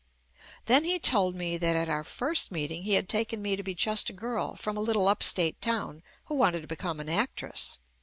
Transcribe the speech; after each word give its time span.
Then 0.65 0.83
he 0.83 0.97
told 0.97 1.35
me 1.35 1.57
that 1.59 1.75
at 1.75 1.87
our 1.87 2.03
first 2.03 2.51
meeting 2.51 2.81
he 2.85 2.93
had 2.93 3.07
taken 3.07 3.39
me 3.39 3.55
to 3.55 3.61
be 3.61 3.75
just 3.75 4.09
a 4.09 4.13
girl 4.13 4.55
from 4.55 4.75
a 4.75 4.79
little 4.81 5.07
up 5.07 5.21
state 5.21 5.61
town 5.61 6.01
who 6.25 6.33
wanted 6.33 6.61
to 6.61 6.67
become 6.67 6.99
an 6.99 7.07
actress. 7.07 7.77